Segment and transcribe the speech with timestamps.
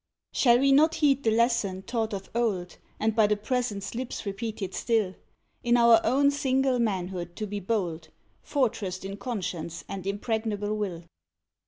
[0.33, 4.73] Shall we not heed the lesson taught of old, And by the Present's lips repeated
[4.73, 5.13] still,
[5.63, 8.09] In our own single manhood to be bold,
[8.41, 11.03] Fortressed in conscience and impregnable will?